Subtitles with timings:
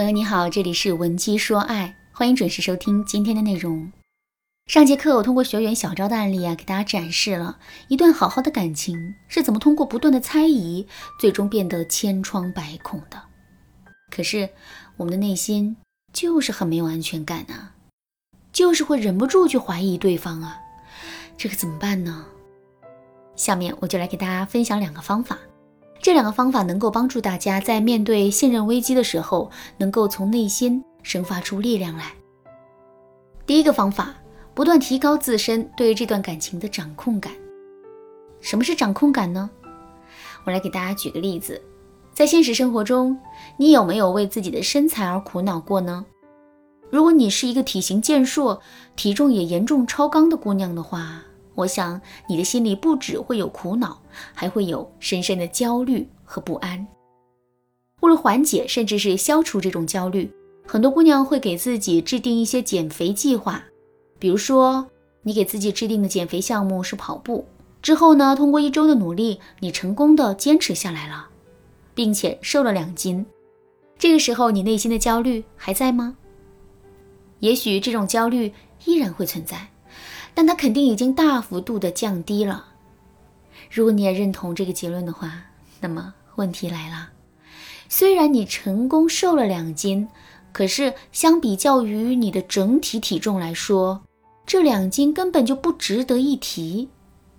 [0.00, 3.92] 朋友你好，这里是文姬说爱，欢迎准时收听今天的内容。
[4.64, 10.86] 上节课我通过学员小昭的案例啊，给大家展示了一段好好的感情是怎么通过不断的猜疑，
[11.18, 13.20] 最终变得千疮百孔的。
[14.10, 14.48] 可是
[14.96, 15.76] 我们的内心
[16.14, 17.74] 就是很没有安全感啊，
[18.54, 20.58] 就是会忍不住去怀疑对方啊，
[21.36, 22.24] 这可怎么办呢？
[23.36, 25.38] 下面我就来给大家分享两个方法。
[26.02, 32.12] 这两个方法能够帮助大家在面对信任危机的时候，能够从内心生发出力量来。
[33.44, 34.14] 第一个方法，
[34.54, 37.32] 不断提高自身对这段感情的掌控感。
[38.40, 39.50] 什么是掌控感呢？
[40.44, 41.60] 我来给大家举个例子，
[42.14, 43.18] 在现实生活中，
[43.58, 46.06] 你有没有为自己的身材而苦恼过呢？
[46.88, 48.58] 如果你是一个体型健硕、
[48.96, 51.22] 体重也严重超纲的姑娘的话，
[51.54, 54.00] 我想你的心里不只会有苦恼，
[54.34, 56.86] 还会有深深的焦虑和不安。
[58.00, 60.30] 为了缓解甚至是消除这种焦虑，
[60.66, 63.62] 很多姑娘会给自己制定一些减肥计划。
[64.18, 64.86] 比如说，
[65.22, 67.44] 你给自己制定的减肥项目是跑步，
[67.82, 71.28] 之后呢，通过一周的努力，你成功的坚持下来了，
[71.94, 73.26] 并且瘦了两斤。
[73.98, 76.16] 这个时候，你内心的焦虑还在吗？
[77.40, 78.52] 也许这种焦虑
[78.86, 79.68] 依然会存在。
[80.34, 82.66] 但它肯定已经大幅度的降低了。
[83.70, 85.44] 如果你也认同这个结论的话，
[85.80, 87.10] 那么问题来了：
[87.88, 90.08] 虽然你成功瘦了两斤，
[90.52, 94.02] 可是相比较于你的整体体重来说，
[94.46, 96.88] 这两斤根本就不值得一提。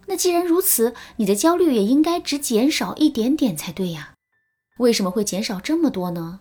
[0.08, 4.14] 那既然如此，你的焦虑也应该只减少一点点才对呀？
[4.78, 6.40] 为什么会减少这么多呢？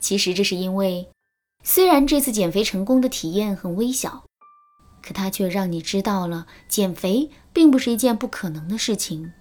[0.00, 1.08] 其实这是因为，
[1.62, 4.24] 虽然这次减肥成功的体验很微小。
[5.06, 9.32] 可他却让你知道了，减肥并不是一件不可能的事情，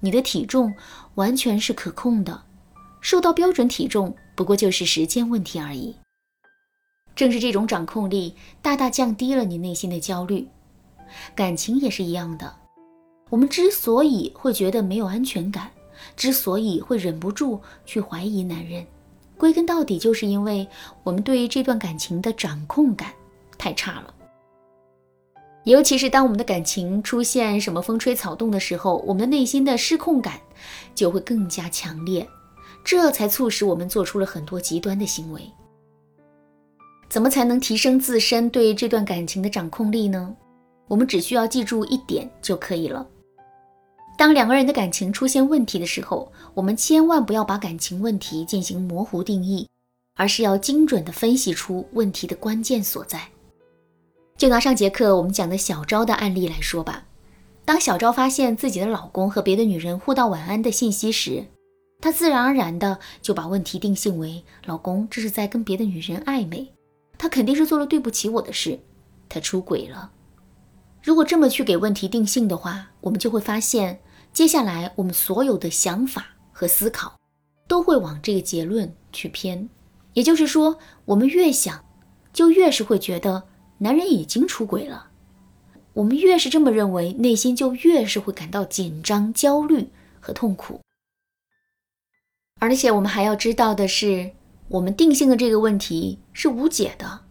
[0.00, 0.74] 你的体重
[1.14, 2.42] 完全是可控的，
[3.00, 5.96] 瘦到标准体重不过就是时间问题而已。
[7.16, 10.46] 正是这种掌控力，大大降低了你内心的焦虑。
[11.34, 12.54] 感情也是一样的，
[13.30, 15.70] 我们之所以会觉得没有安全感，
[16.16, 18.86] 之所以会忍不住去怀疑男人，
[19.38, 20.68] 归根到底就是因为
[21.02, 23.10] 我们对于这段感情的掌控感
[23.56, 24.12] 太差了。
[25.64, 30.38] 尤其是当我们的感情出现什么风吹草动的时候，我们的内心的失控感
[30.94, 32.28] 就会更加强烈，
[32.84, 35.40] 这才促使我们做出了很多极端的行为。
[37.08, 40.36] 怎么才能提升自身对这段感情的掌控力呢？
[40.86, 43.06] 我们只需要记住一点就可以了：
[44.18, 49.66] 当两个人的感情出现问题的时候，我们千万不要把感情问题进行模糊定义，
[50.14, 53.22] 而是要精准地分析出问题的关键所在。
[54.36, 57.04] 就拿上节课我们讲的小昭的案例来说吧，
[57.64, 61.44] 当小昭发现自己的老公和别的女人互道晚安的信息时，
[62.00, 66.66] 她自然而然的就把问题定性为老公这是在跟别的女人暧昧，
[67.16, 68.80] 他肯定是做了对不起我的事，
[69.28, 70.10] 他出轨了。
[71.00, 74.00] 如果这么去给问题定性的话，我们就会发现，
[74.32, 77.14] 接下来我们所有的想法和思考
[77.68, 79.68] 都会往这个结论去偏，
[80.14, 81.84] 也就是说，我们越想，
[82.32, 83.44] 就越是会觉得。
[83.78, 85.08] 男人已经出轨了，
[85.94, 89.90] 我们越是这么认为，内心就越是会感到紧张、焦虑
[90.20, 90.80] 和痛苦。
[92.60, 94.30] 而且我们还要知道的是，
[94.68, 97.22] 我们定性的这个问题是无解的，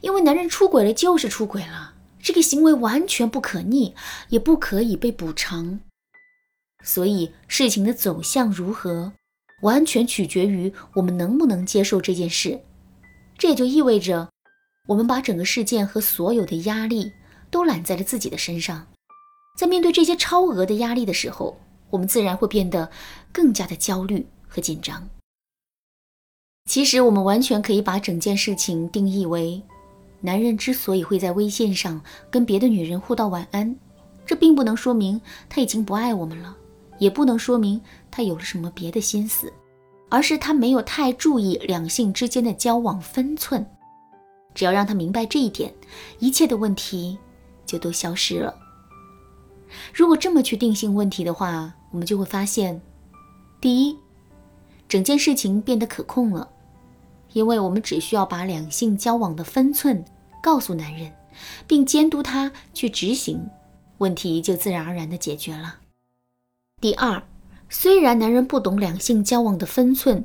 [0.00, 3.94] 因为男人出轨了就是出轨了，这个行为完全不可逆，
[4.28, 5.80] 也不可以被补偿。
[6.82, 9.12] 所以事情的走向如何，
[9.62, 12.60] 完全取决于我们能不能接受这件事。
[13.36, 14.30] 这也就意味着。
[14.86, 17.10] 我们把整个事件和所有的压力
[17.50, 18.86] 都揽在了自己的身上，
[19.56, 21.58] 在面对这些超额的压力的时候，
[21.88, 22.90] 我们自然会变得
[23.32, 25.08] 更加的焦虑和紧张。
[26.68, 29.62] 其实，我们完全可以把整件事情定义为：
[30.20, 33.74] 男人之所以会在微信上跟别的女人互道晚安，
[34.26, 35.18] 这并不能说明
[35.48, 36.54] 他已经不爱我们了，
[36.98, 37.80] 也不能说明
[38.10, 39.50] 他有了什么别的心思，
[40.10, 43.66] 而是他没有太注意两性之间的交往分寸。
[44.54, 45.74] 只要让他明白这一点，
[46.18, 47.18] 一切的问题
[47.66, 48.54] 就都消失了。
[49.92, 52.80] 如果这么去定性问题的话，我们就会发现，
[53.60, 53.98] 第一，
[54.88, 56.48] 整件事情变得可控了，
[57.32, 60.04] 因为我们只需要把两性交往的分寸
[60.40, 61.12] 告诉男人，
[61.66, 63.48] 并监督他去执行，
[63.98, 65.78] 问题就自然而然的解决了。
[66.80, 67.22] 第二，
[67.68, 70.24] 虽然男人不懂两性交往的分寸，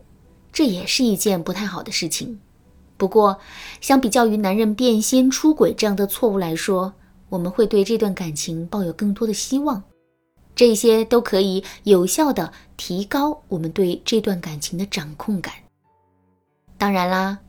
[0.52, 2.40] 这也是一件不太好的事情。
[3.00, 3.40] 不过，
[3.80, 6.94] 相比较于男人变心、出轨这样的错误来说，
[7.30, 9.82] 我们会对这段感情抱有更多的希望。
[10.54, 15.54] 这些都可以有效的提高我们对这段感情的掌控感。
[16.78, 17.40] 当然啦，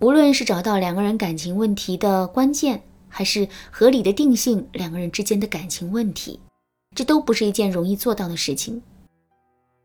[0.00, 6.40] 无论是找到两个人感情问题的关键，还是合理的定性两个人之间的感情问题，
[6.96, 8.82] 这都不是一件容易做到的事情。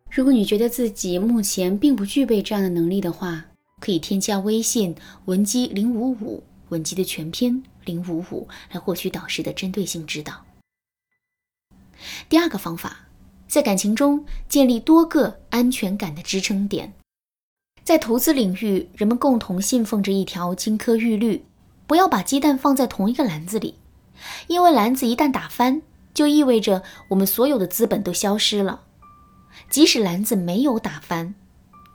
[0.09, 3.45] 如果你觉得自己目前并不具备这样的能力的话，
[3.81, 4.95] 可以添加微信
[5.25, 10.45] 文姬零五五，文姬的全拼零五五，来获取导师的针对性指导。
[12.29, 13.07] 第二个方法，
[13.47, 16.93] 在感情中建立多个安全感的支撑点。
[17.83, 21.43] 在投资领域，人们共同信奉着一条金科玉律：
[21.87, 23.75] 不要把鸡蛋放在同一个篮子里，
[24.47, 25.81] 因为篮子一旦打翻，
[26.13, 28.83] 就意味着我们所有的资本都消失了。
[29.69, 31.33] 即使篮子没有打翻，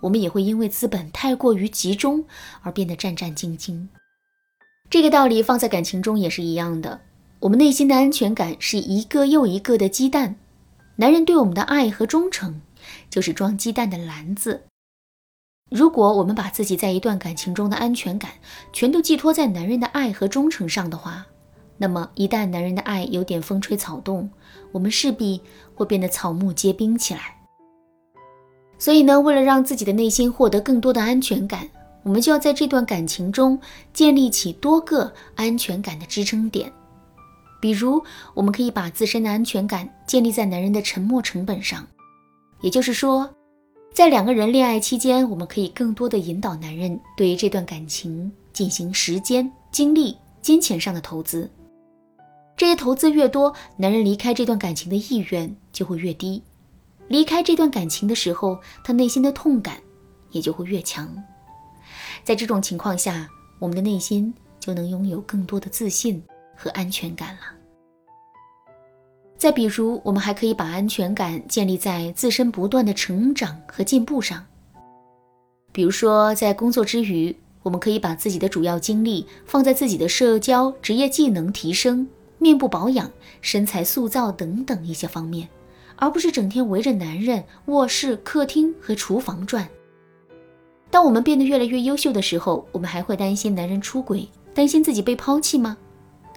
[0.00, 2.24] 我们也会因为资本太过于集中
[2.62, 3.86] 而变得战战兢兢。
[4.88, 7.00] 这个道理放在感情中也是一样的。
[7.40, 10.36] 我们内心的安全感是一个又一个的鸡蛋，
[10.96, 12.62] 男人对我们的爱和忠诚
[13.10, 14.62] 就是装鸡蛋的篮子。
[15.70, 18.30] 如果我们把自己在一段感情中的安全感
[18.72, 21.26] 全都寄托在男人的爱和忠诚上的话，
[21.78, 24.30] 那么一旦男人的爱有点风吹草动，
[24.72, 25.42] 我们势必
[25.74, 27.35] 会变得草木皆兵起来。
[28.78, 31.68] 所以呢，为了让自己的内心获得更多的安全感，
[32.02, 33.58] 我们就要在这段感情中
[33.92, 36.72] 建立起多个安全感的支撑点。
[37.60, 38.02] 比如，
[38.34, 41.86] 我们可以把自身的安全感建立在男人的沉默成本上，
[42.60, 43.28] 也就是说。
[43.94, 51.48] 在两个人恋爱期间，我们可以更多的引导男人对于这段感情进行时间、精力、金钱上的投资。
[52.58, 56.42] 这些投资越多，男人离开这段感情的意愿就会越低。
[57.08, 59.78] 离开这段感情的时候，他内心的痛感
[60.30, 61.08] 也就会越强。
[62.24, 66.22] 在这种情况下，我们的内心就能拥有更多的自信
[66.56, 67.40] 和安全感了。
[69.38, 74.44] 再比如，我们还可以把安全感建立在自身不断的成长和进步上。
[75.72, 82.08] 比如说，在工作之余，我们可以把自己的主要精力放在自己的社交、职业技能提升、
[82.38, 83.10] 面部保养、
[83.42, 85.46] 身材塑造等等一些方面，
[85.96, 89.68] 而不是整天围着男人卧室、客厅和厨房转。
[90.90, 95.76] 当我们变得越来越优秀的时候，我们还会担心男人出轨，担心自己被抛弃吗？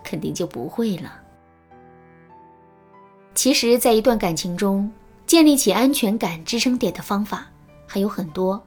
[0.04, 1.14] 肯定就不会了。
[3.36, 4.90] 其实，在一段感情中
[5.26, 7.46] 建立起安全感支撑点的方法
[7.86, 8.62] 还有很多。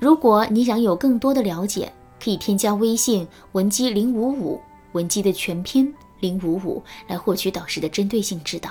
[0.00, 1.92] 如果你想有更多的了解，
[2.22, 4.60] 可以添加微信文姬零五五，
[4.92, 8.70] 文姬的全拼零五五，来获取导师的针对性指导。